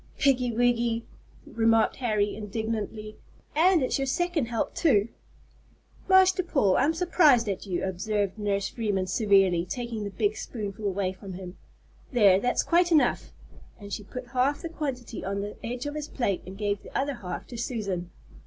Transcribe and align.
"Piggy 0.17 0.51
wiggy," 0.51 1.05
remarked 1.45 1.97
Harry, 1.97 2.35
indignantly; 2.35 3.17
"and 3.55 3.83
it's 3.83 3.99
your 3.99 4.07
second 4.07 4.47
help 4.47 4.73
too!" 4.73 5.09
"Master 6.09 6.41
Paul, 6.41 6.75
I'm 6.75 6.95
surprised 6.95 7.47
at 7.47 7.67
you," 7.67 7.83
observed 7.83 8.39
Nurse 8.39 8.67
Freeman 8.67 9.05
severely, 9.05 9.63
taking 9.63 10.03
the 10.03 10.09
big 10.09 10.37
spoonful 10.37 10.87
away 10.87 11.13
from 11.13 11.33
him. 11.33 11.55
"There, 12.11 12.39
that's 12.39 12.63
quite 12.63 12.91
enough," 12.91 13.31
and 13.79 13.93
she 13.93 14.03
put 14.03 14.29
half 14.29 14.63
the 14.63 14.69
quantity 14.69 15.23
on 15.23 15.41
the 15.41 15.55
edge 15.63 15.85
of 15.85 15.93
his 15.93 16.07
plate 16.07 16.41
and 16.47 16.57
gave 16.57 16.81
the 16.81 16.97
other 16.97 17.13
half 17.13 17.45
to 17.49 17.55
Susan. 17.57 18.09